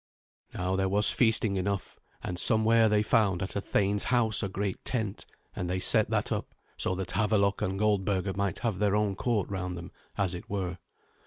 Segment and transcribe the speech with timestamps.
[0.55, 4.83] Now there was feasting enough, and somewhere they found at a thane's house a great
[4.83, 9.13] tent, and they set that up, so that Havelok and Goldberga might have their own
[9.15, 10.79] court round them, as it were.